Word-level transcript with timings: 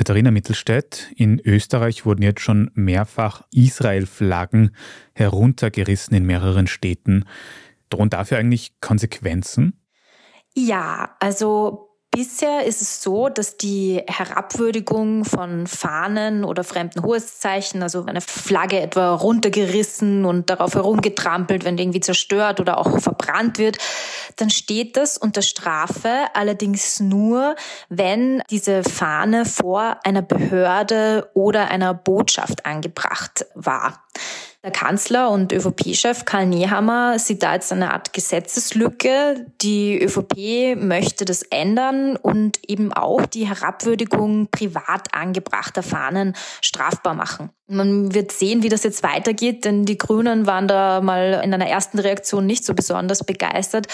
Katharina 0.00 0.30
Mittelstädt, 0.30 1.08
in 1.14 1.42
Österreich 1.44 2.06
wurden 2.06 2.22
jetzt 2.22 2.40
schon 2.40 2.70
mehrfach 2.72 3.42
Israel-Flaggen 3.52 4.74
heruntergerissen 5.12 6.16
in 6.16 6.24
mehreren 6.24 6.66
Städten. 6.68 7.26
Drohen 7.90 8.08
dafür 8.08 8.38
eigentlich 8.38 8.80
Konsequenzen? 8.80 9.78
Ja, 10.54 11.16
also 11.20 11.90
Bisher 12.12 12.64
ist 12.64 12.82
es 12.82 13.02
so, 13.04 13.28
dass 13.28 13.56
die 13.56 14.02
Herabwürdigung 14.08 15.24
von 15.24 15.68
Fahnen 15.68 16.42
oder 16.42 16.64
fremden 16.64 17.04
Hoheitszeichen, 17.04 17.84
also 17.84 18.04
eine 18.04 18.20
Flagge 18.20 18.80
etwa 18.80 19.14
runtergerissen 19.14 20.24
und 20.24 20.50
darauf 20.50 20.74
herumgetrampelt, 20.74 21.64
wenn 21.64 21.76
die 21.76 21.84
irgendwie 21.84 22.00
zerstört 22.00 22.58
oder 22.58 22.78
auch 22.78 22.98
verbrannt 22.98 23.58
wird, 23.58 23.78
dann 24.40 24.50
steht 24.50 24.96
das 24.96 25.18
unter 25.18 25.42
Strafe, 25.42 26.26
allerdings 26.34 27.00
nur, 27.00 27.56
wenn 27.88 28.42
diese 28.50 28.82
Fahne 28.82 29.44
vor 29.44 29.98
einer 30.04 30.22
Behörde 30.22 31.30
oder 31.34 31.68
einer 31.68 31.94
Botschaft 31.94 32.64
angebracht 32.66 33.46
war. 33.54 34.02
Der 34.62 34.72
Kanzler 34.72 35.30
und 35.30 35.54
ÖVP-Chef 35.54 36.26
Karl 36.26 36.44
Nehammer 36.44 37.18
sieht 37.18 37.42
da 37.42 37.54
jetzt 37.54 37.72
eine 37.72 37.94
Art 37.94 38.12
Gesetzeslücke. 38.12 39.46
Die 39.62 39.98
ÖVP 39.98 40.76
möchte 40.76 41.24
das 41.24 41.40
ändern 41.44 42.16
und 42.16 42.58
eben 42.68 42.92
auch 42.92 43.24
die 43.24 43.48
Herabwürdigung 43.48 44.48
privat 44.50 45.14
angebrachter 45.14 45.82
Fahnen 45.82 46.34
strafbar 46.60 47.14
machen. 47.14 47.48
Man 47.72 48.14
wird 48.14 48.32
sehen, 48.32 48.64
wie 48.64 48.68
das 48.68 48.82
jetzt 48.82 49.04
weitergeht, 49.04 49.64
denn 49.64 49.84
die 49.84 49.96
Grünen 49.96 50.46
waren 50.46 50.66
da 50.66 51.00
mal 51.00 51.40
in 51.44 51.54
einer 51.54 51.68
ersten 51.68 52.00
Reaktion 52.00 52.44
nicht 52.44 52.64
so 52.64 52.74
besonders 52.74 53.22
begeistert. 53.22 53.86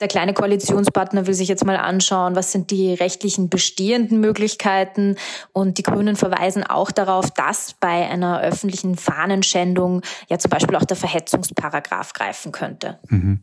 Der 0.00 0.06
kleine 0.06 0.32
Koalitionspartner 0.32 1.26
will 1.26 1.34
sich 1.34 1.48
jetzt 1.48 1.64
mal 1.64 1.76
anschauen, 1.76 2.36
was 2.36 2.52
sind 2.52 2.70
die 2.70 2.94
rechtlichen 2.94 3.48
bestehenden 3.48 4.20
Möglichkeiten. 4.20 5.16
Und 5.52 5.78
die 5.78 5.82
Grünen 5.82 6.14
verweisen 6.14 6.62
auch 6.62 6.92
darauf, 6.92 7.32
dass 7.32 7.74
bei 7.80 8.08
einer 8.08 8.42
öffentlichen 8.42 8.96
Fahnenschändung 8.96 10.02
ja 10.28 10.38
zum 10.38 10.50
Beispiel 10.50 10.76
auch 10.76 10.84
der 10.84 10.96
Verhetzungsparagraf 10.96 12.12
greifen 12.12 12.52
könnte. 12.52 12.98
Mhm. 13.08 13.40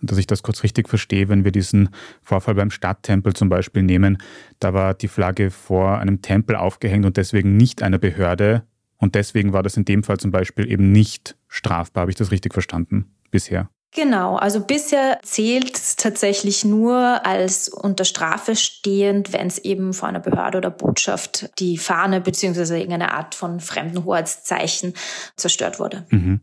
Und 0.00 0.10
dass 0.10 0.18
ich 0.18 0.26
das 0.26 0.42
kurz 0.42 0.62
richtig 0.62 0.88
verstehe, 0.88 1.28
wenn 1.28 1.44
wir 1.44 1.52
diesen 1.52 1.88
Vorfall 2.22 2.54
beim 2.54 2.70
Stadttempel 2.70 3.32
zum 3.32 3.48
Beispiel 3.48 3.82
nehmen, 3.82 4.18
da 4.58 4.74
war 4.74 4.94
die 4.94 5.08
Flagge 5.08 5.50
vor 5.50 5.98
einem 5.98 6.20
Tempel 6.20 6.56
aufgehängt 6.56 7.06
und 7.06 7.16
deswegen 7.16 7.56
nicht 7.56 7.82
einer 7.82 7.98
Behörde, 7.98 8.64
und 9.04 9.14
deswegen 9.14 9.52
war 9.52 9.62
das 9.62 9.76
in 9.76 9.84
dem 9.84 10.02
Fall 10.02 10.18
zum 10.18 10.30
Beispiel 10.30 10.70
eben 10.70 10.90
nicht 10.90 11.36
strafbar. 11.48 12.02
Habe 12.02 12.10
ich 12.10 12.16
das 12.16 12.30
richtig 12.30 12.54
verstanden 12.54 13.14
bisher? 13.30 13.68
Genau, 13.94 14.36
also 14.36 14.60
bisher 14.60 15.20
zählt 15.22 15.76
es 15.76 15.94
tatsächlich 15.94 16.64
nur 16.64 17.24
als 17.24 17.68
unter 17.68 18.04
Strafe 18.04 18.56
stehend, 18.56 19.32
wenn 19.32 19.46
es 19.46 19.58
eben 19.58 19.92
vor 19.94 20.08
einer 20.08 20.18
Behörde 20.18 20.58
oder 20.58 20.70
Botschaft 20.70 21.48
die 21.60 21.78
Fahne 21.78 22.20
bzw. 22.20 22.74
irgendeine 22.74 23.12
Art 23.12 23.36
von 23.36 23.60
fremden 23.60 24.04
Hoheitszeichen 24.04 24.94
zerstört 25.36 25.78
wurde. 25.78 26.06
Mhm. 26.10 26.40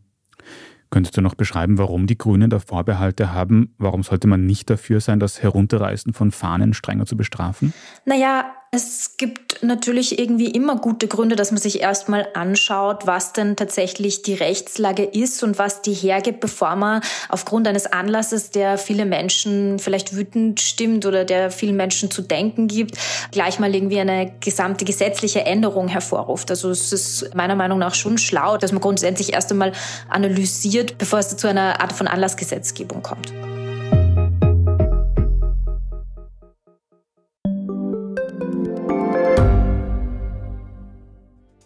Könntest 0.88 1.16
du 1.16 1.20
noch 1.20 1.34
beschreiben, 1.34 1.78
warum 1.78 2.06
die 2.06 2.18
Grünen 2.18 2.48
da 2.48 2.58
Vorbehalte 2.58 3.32
haben? 3.32 3.74
Warum 3.78 4.02
sollte 4.02 4.28
man 4.28 4.44
nicht 4.44 4.68
dafür 4.70 5.00
sein, 5.00 5.20
das 5.20 5.42
Herunterreißen 5.42 6.14
von 6.14 6.30
Fahnen 6.30 6.74
strenger 6.74 7.06
zu 7.06 7.16
bestrafen? 7.16 7.72
Naja, 8.04 8.54
es 8.74 9.18
gibt 9.18 9.62
natürlich 9.62 10.18
irgendwie 10.18 10.46
immer 10.46 10.76
gute 10.76 11.06
Gründe, 11.06 11.36
dass 11.36 11.50
man 11.50 11.60
sich 11.60 11.82
erstmal 11.82 12.26
anschaut, 12.32 13.06
was 13.06 13.34
denn 13.34 13.54
tatsächlich 13.54 14.22
die 14.22 14.32
Rechtslage 14.32 15.04
ist 15.04 15.42
und 15.42 15.58
was 15.58 15.82
die 15.82 15.92
hergibt, 15.92 16.40
bevor 16.40 16.74
man 16.76 17.02
aufgrund 17.28 17.68
eines 17.68 17.84
Anlasses, 17.84 18.50
der 18.50 18.78
viele 18.78 19.04
Menschen 19.04 19.78
vielleicht 19.78 20.16
wütend 20.16 20.62
stimmt 20.62 21.04
oder 21.04 21.26
der 21.26 21.50
vielen 21.50 21.76
Menschen 21.76 22.10
zu 22.10 22.22
denken 22.22 22.66
gibt, 22.66 22.96
gleich 23.30 23.58
mal 23.58 23.74
irgendwie 23.74 24.00
eine 24.00 24.32
gesamte 24.40 24.86
gesetzliche 24.86 25.42
Änderung 25.42 25.88
hervorruft. 25.88 26.50
Also 26.50 26.70
es 26.70 26.94
ist 26.94 27.34
meiner 27.34 27.56
Meinung 27.56 27.78
nach 27.78 27.94
schon 27.94 28.16
schlau, 28.16 28.56
dass 28.56 28.72
man 28.72 28.80
grundsätzlich 28.80 29.34
erst 29.34 29.50
einmal 29.52 29.72
analysiert, 30.08 30.96
bevor 30.96 31.18
es 31.18 31.36
zu 31.36 31.46
einer 31.46 31.82
Art 31.82 31.92
von 31.92 32.08
Anlassgesetzgebung 32.08 33.02
kommt. 33.02 33.34